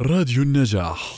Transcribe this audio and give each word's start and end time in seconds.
راديو 0.00 0.42
النجاح. 0.42 1.14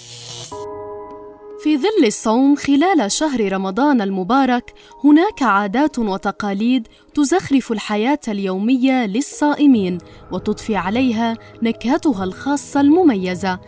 في 1.62 1.76
ظل 1.76 2.06
الصوم 2.06 2.56
خلال 2.56 3.12
شهر 3.12 3.52
رمضان 3.52 4.00
المبارك 4.00 4.74
هناك 5.04 5.42
عادات 5.42 5.98
وتقاليد 5.98 6.88
تزخرف 7.14 7.72
الحياة 7.72 8.20
اليومية 8.28 9.06
للصائمين 9.06 9.98
وتضفي 10.32 10.76
عليها 10.76 11.34
نكهتها 11.62 12.24
الخاصة 12.24 12.80
المميزة. 12.80 13.60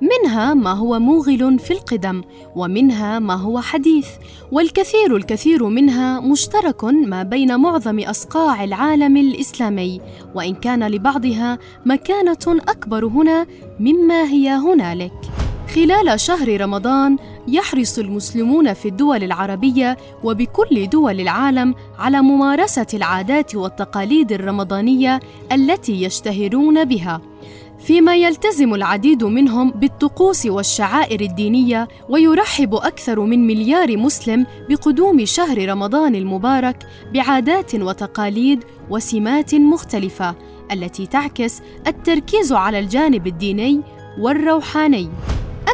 منها 0.00 0.54
ما 0.54 0.72
هو 0.72 0.98
موغل 0.98 1.58
في 1.58 1.70
القدم 1.70 2.22
ومنها 2.56 3.18
ما 3.18 3.34
هو 3.34 3.60
حديث 3.60 4.08
والكثير 4.52 5.16
الكثير 5.16 5.64
منها 5.68 6.20
مشترك 6.20 6.84
ما 6.84 7.22
بين 7.22 7.56
معظم 7.56 8.00
أصقاع 8.00 8.64
العالم 8.64 9.16
الإسلامي 9.16 10.00
وإن 10.34 10.54
كان 10.54 10.86
لبعضها 10.86 11.58
مكانة 11.86 12.60
أكبر 12.68 13.06
هنا 13.06 13.46
مما 13.80 14.24
هي 14.24 14.50
هنالك. 14.50 15.12
خلال 15.74 16.20
شهر 16.20 16.60
رمضان 16.60 17.16
يحرص 17.48 17.98
المسلمون 17.98 18.72
في 18.72 18.88
الدول 18.88 19.24
العربية 19.24 19.96
وبكل 20.24 20.88
دول 20.88 21.20
العالم 21.20 21.74
على 21.98 22.22
ممارسة 22.22 22.86
العادات 22.94 23.54
والتقاليد 23.54 24.32
الرمضانية 24.32 25.20
التي 25.52 26.02
يشتهرون 26.02 26.84
بها. 26.84 27.20
فيما 27.78 28.16
يلتزم 28.16 28.74
العديد 28.74 29.24
منهم 29.24 29.70
بالطقوس 29.70 30.46
والشعائر 30.46 31.20
الدينية 31.20 31.88
ويرحب 32.08 32.74
أكثر 32.74 33.20
من 33.20 33.46
مليار 33.46 33.96
مسلم 33.96 34.46
بقدوم 34.68 35.24
شهر 35.24 35.68
رمضان 35.68 36.14
المبارك 36.14 36.86
بعادات 37.14 37.74
وتقاليد 37.74 38.64
وسمات 38.90 39.54
مختلفة 39.54 40.34
التي 40.72 41.06
تعكس 41.06 41.60
التركيز 41.86 42.52
على 42.52 42.78
الجانب 42.78 43.26
الديني 43.26 43.80
والروحاني. 44.18 45.08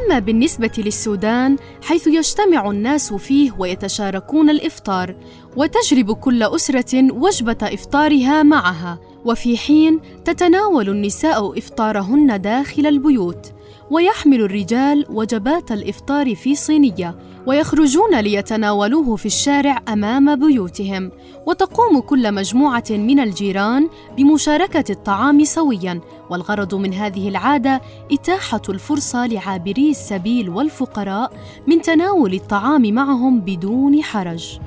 أما 0.02 0.18
بالنسبة 0.18 0.70
للسودان 0.78 1.56
حيث 1.82 2.06
يجتمع 2.06 2.70
الناس 2.70 3.12
فيه 3.12 3.52
ويتشاركون 3.58 4.50
الإفطار 4.50 5.16
وتجرب 5.56 6.12
كل 6.12 6.42
أسرة 6.42 7.12
وجبة 7.12 7.58
إفطارها 7.62 8.42
معها 8.42 8.98
وفي 9.24 9.56
حين 9.56 10.00
تتناول 10.24 10.88
النساء 10.88 11.58
إفطارهن 11.58 12.40
داخل 12.40 12.86
البيوت 12.86 13.52
ويحمل 13.90 14.40
الرجال 14.40 15.06
وجبات 15.10 15.72
الإفطار 15.72 16.34
في 16.34 16.54
صينية 16.54 17.14
ويخرجون 17.46 18.20
ليتناولوه 18.20 19.16
في 19.16 19.26
الشارع 19.26 19.82
أمام 19.88 20.36
بيوتهم 20.36 21.10
وتقوم 21.46 22.00
كل 22.00 22.34
مجموعة 22.34 22.84
من 22.90 23.20
الجيران 23.20 23.88
بمشاركة 24.16 24.92
الطعام 24.92 25.44
سويا 25.44 26.00
والغرض 26.30 26.74
من 26.74 26.94
هذه 26.94 27.28
العادة 27.28 27.80
إتاحة 28.12 28.62
الفرصة 28.68 29.26
لعابري 29.26 29.90
السبيل 29.90 30.50
والفقراء 30.50 31.32
من 31.66 31.82
تناول 31.82 32.34
الطعام 32.34 32.94
معهم 32.94 33.40
بدون 33.40 34.02
حرج. 34.02 34.58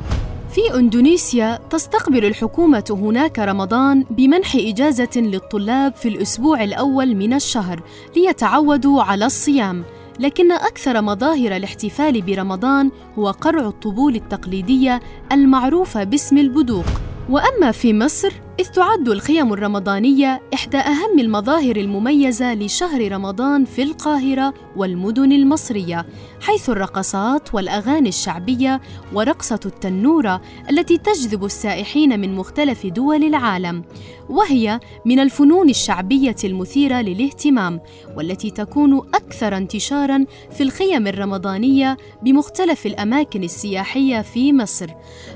في 0.53 0.79
إندونيسيا 0.79 1.59
تستقبل 1.69 2.25
الحكومة 2.25 2.83
هناك 2.89 3.39
رمضان 3.39 4.05
بمنح 4.09 4.55
إجازة 4.55 5.09
للطلاب 5.15 5.93
في 5.95 6.07
الأسبوع 6.07 6.63
الأول 6.63 7.15
من 7.15 7.33
الشهر 7.33 7.81
ليتعودوا 8.15 9.01
على 9.01 9.25
الصيام 9.25 9.83
لكن 10.19 10.51
أكثر 10.51 11.01
مظاهر 11.01 11.55
الاحتفال 11.55 12.21
برمضان 12.21 12.91
هو 13.19 13.31
قرع 13.31 13.67
الطبول 13.67 14.15
التقليدية 14.15 14.99
المعروفة 15.31 16.03
باسم 16.03 16.37
البدوق. 16.37 16.85
وأما 17.29 17.71
في 17.71 17.93
مصر 17.93 18.33
إذ 18.59 18.65
تعد 18.65 19.09
الخيم 19.09 19.53
الرمضانية 19.53 20.41
إحدى 20.53 20.77
أهم 20.77 21.19
المظاهر 21.19 21.75
المميزة 21.75 22.53
لشهر 22.53 23.11
رمضان 23.11 23.65
في 23.65 23.83
القاهرة 23.83 24.53
والمدن 24.75 25.31
المصرية، 25.31 26.05
حيث 26.41 26.69
الرقصات 26.69 27.55
والأغاني 27.55 28.09
الشعبية 28.09 28.81
ورقصة 29.13 29.59
التنورة 29.65 30.41
التي 30.69 30.97
تجذب 30.97 31.45
السائحين 31.45 32.19
من 32.19 32.35
مختلف 32.35 32.85
دول 32.85 33.23
العالم، 33.23 33.83
وهي 34.29 34.79
من 35.05 35.19
الفنون 35.19 35.69
الشعبية 35.69 36.35
المثيرة 36.43 37.01
للاهتمام، 37.01 37.79
والتي 38.17 38.51
تكون 38.51 38.97
أكثر 38.97 39.57
انتشارًا 39.57 40.25
في 40.51 40.63
الخيم 40.63 41.07
الرمضانية 41.07 41.97
بمختلف 42.23 42.85
الأماكن 42.85 43.43
السياحية 43.43 44.21
في 44.21 44.53
مصر، 44.53 44.87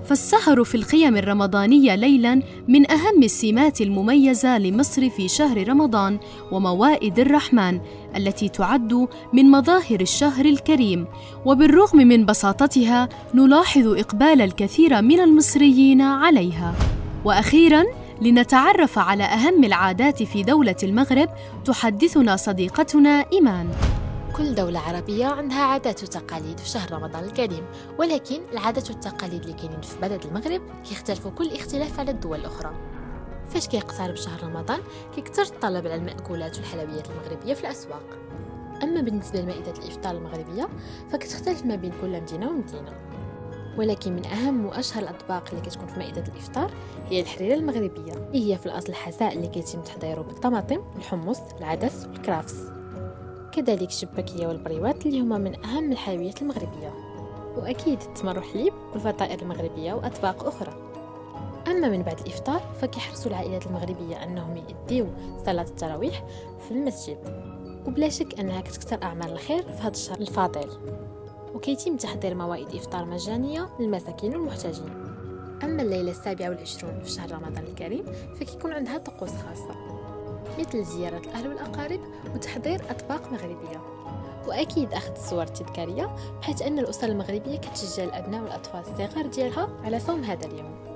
فالسهر 0.06 0.64
في 0.64 0.76
الخيم 0.76 1.18
الرمضانية 1.18 1.96
ليلاً 1.96 2.42
من 2.68 2.92
أهم 2.92 3.09
أهم 3.10 3.24
السمات 3.24 3.82
المميزة 3.82 4.58
لمصر 4.58 5.10
في 5.10 5.28
شهر 5.28 5.68
رمضان 5.68 6.20
وموائد 6.52 7.20
الرحمن 7.20 7.80
التي 8.16 8.50
تعد 8.50 9.08
من 9.34 9.52
مظاهر 9.52 10.02
الشهر 10.02 10.46
الكريم. 10.46 11.08
وبالرغم 11.46 11.98
من 11.98 12.26
بساطتها 12.26 13.10
نلاحظ 13.34 13.88
إقبال 13.88 14.42
الكثير 14.42 15.02
من 15.02 15.20
المصريين 15.20 16.02
عليها. 16.02 16.76
وأخيراً 17.26 17.86
لنتعرف 18.22 19.00
على 19.00 19.24
أهم 19.24 19.64
العادات 19.64 20.24
في 20.24 20.44
دولة 20.44 20.78
المغرب 20.84 21.30
تحدثنا 21.66 22.36
صديقتنا 22.36 23.26
إيمان. 23.34 23.70
كل 24.38 24.56
دولة 24.56 24.80
عربية 24.80 25.26
عندها 25.26 25.62
عادات 25.62 26.04
وتقاليد 26.04 26.58
في 26.58 26.70
شهر 26.70 26.92
رمضان 26.94 27.24
الكريم 27.24 27.64
ولكن 28.00 28.42
العادات 28.54 28.90
والتقاليد 28.90 29.42
اللي 29.42 29.54
كاينين 29.54 29.82
في 29.82 30.00
بلد 30.02 30.26
المغرب 30.26 30.62
كيختلفوا 30.90 31.32
كل 31.32 31.52
اختلاف 31.52 32.00
على 32.00 32.12
الدول 32.12 32.40
الأخرى. 32.40 32.99
فاش 33.50 33.68
كيقترب 33.68 34.16
شهر 34.16 34.44
رمضان 34.44 34.80
كيكثر 35.16 35.42
الطلب 35.42 35.88
على 35.88 35.96
المأكولات 35.96 36.58
والحلويات 36.58 37.10
المغربية 37.10 37.54
في 37.54 37.62
الأسواق. 37.62 38.04
أما 38.84 39.02
بالنسبة 39.02 39.42
لمائدة 39.42 39.72
الإفطار 39.72 40.16
المغربية 40.16 40.70
فكتختلف 41.12 41.66
ما 41.66 41.76
بين 41.76 41.94
كل 42.02 42.22
مدينة 42.22 42.50
ومدينة. 42.50 42.94
ولكن 43.78 44.16
من 44.16 44.26
أهم 44.26 44.66
وأشهر 44.66 45.04
الأطباق 45.04 45.50
اللي 45.50 45.62
كتكون 45.62 45.88
في 45.88 46.00
مائدة 46.00 46.24
الإفطار 46.28 46.72
هي 47.10 47.22
الحريرة 47.22 47.56
المغربية. 47.56 48.14
اللي 48.14 48.54
هي 48.54 48.58
في 48.58 48.66
الأصل 48.66 48.94
حساء 48.94 49.34
اللي 49.34 49.48
كيتم 49.48 49.82
تحضيره 49.82 50.22
بالطماطم 50.22 50.82
الحمص 50.96 51.40
العدس 51.60 52.06
والكرافس. 52.06 52.64
كذلك 53.52 53.88
الشباكية 53.88 54.48
والبريوات 54.48 55.06
اللي 55.06 55.22
هما 55.22 55.38
من 55.38 55.66
أهم 55.66 55.92
الحلويات 55.92 56.42
المغربية. 56.42 56.94
وأكيد 57.58 58.02
التمر 58.02 58.38
والحليب 58.38 58.74
والفطائر 58.94 59.42
المغربية 59.42 59.94
وأطباق 59.94 60.48
أخرى. 60.48 60.89
أما 61.68 61.90
من 61.90 62.04
بعد 62.04 62.20
الإفطار 62.20 62.62
فكيحرصوا 62.82 63.32
العائلات 63.32 63.66
المغربية 63.66 64.24
أنهم 64.24 64.58
يديو 64.58 65.08
صلاة 65.46 65.64
التراويح 65.64 66.24
في 66.68 66.72
المسجد. 66.72 67.18
وبلا 67.88 68.10
شك 68.10 68.40
أنها 68.40 68.62
كتكثر 68.62 69.04
أعمال 69.04 69.32
الخير 69.32 69.64
في 69.64 69.82
هذا 69.82 69.90
الشهر 69.90 70.18
الفاضل. 70.18 70.70
وكيتم 71.56 71.98
تحضير 71.98 72.36
موائد 72.36 72.76
إفطار 72.76 73.06
مجانية 73.06 73.70
للمساكين 73.80 74.36
والمحتاجين. 74.36 74.90
أما 75.64 75.82
الليلة 75.82 76.12
السابعة 76.12 76.50
والعشرون 76.50 77.02
في 77.04 77.10
شهر 77.10 77.32
رمضان 77.32 77.64
الكريم 77.64 78.06
فكيكون 78.40 78.74
عندها 78.74 78.98
طقوس 78.98 79.30
خاصة. 79.30 79.76
مثل 80.60 80.84
زيارة 80.84 81.18
الأهل 81.18 81.48
والأقارب 81.48 82.00
وتحضير 82.36 82.82
أطباق 82.90 83.32
مغربية. 83.32 83.82
وأكيد 84.48 84.94
أخذ 84.94 85.12
الصور 85.12 85.44
التذكارية 85.44 86.16
بحيث 86.42 86.62
أن 86.62 86.80
الأسر 86.80 87.08
المغربية 87.08 87.58
كتشجع 87.58 88.04
الأبناء 88.04 88.42
والأطفال 88.42 88.82
الصغار 88.82 89.28
ديالها 89.28 89.70
على 89.84 90.00
صوم 90.00 90.24
هذا 90.24 90.46
اليوم. 90.46 90.89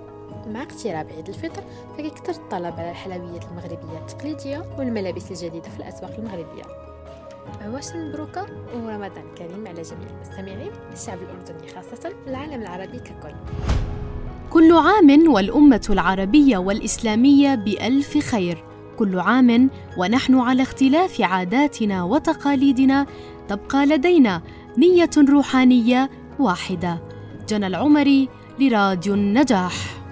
مع 0.48 0.62
اقتراب 0.62 1.08
عيد 1.16 1.28
الفطر 1.28 1.64
فكيكثر 1.98 2.34
الطلب 2.34 2.74
على 2.78 2.92
الحلويات 2.92 3.44
المغربية 3.52 3.98
التقليدية 4.00 4.64
والملابس 4.78 5.32
الجديدة 5.32 5.70
في 5.70 5.80
الأسواق 5.80 6.16
المغربية. 6.20 6.64
عواشر 7.62 7.98
مبروكة 7.98 8.46
ورمضان 8.76 9.24
كريم 9.38 9.68
على 9.68 9.82
جميع 9.82 10.08
المستمعين 10.16 10.72
الشعب 10.94 11.18
الأردني 11.22 11.68
خاصة 11.68 12.14
العالم 12.28 12.62
العربي 12.62 13.00
ككل. 13.00 13.36
كل 14.50 14.74
عام 14.74 15.34
والأمة 15.34 15.88
العربية 15.90 16.58
والإسلامية 16.58 17.56
بألف 17.56 18.18
خير. 18.18 18.64
كل 18.98 19.20
عام 19.20 19.70
ونحن 19.98 20.40
على 20.40 20.62
اختلاف 20.62 21.22
عاداتنا 21.22 22.04
وتقاليدنا 22.04 23.06
تبقى 23.48 23.86
لدينا 23.86 24.42
نية 24.78 25.10
روحانية 25.30 26.10
واحدة. 26.40 27.02
جنى 27.50 27.68
العمري 27.68 28.30
لراديو 28.60 29.14
النجاح. 29.14 30.03